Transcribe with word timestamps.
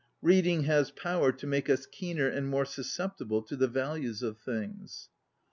Reading 0.23 0.63
has 0.63 0.89
power 0.89 1.31
to 1.33 1.45
make 1.45 1.69
us 1.69 1.85
keener 1.85 2.27
and 2.27 2.49
more 2.49 2.63
suscep 2.63 3.19
tible 3.19 3.45
to 3.45 3.55
the 3.55 3.67
values 3.67 4.23
of 4.23 4.39
things. 4.39 5.09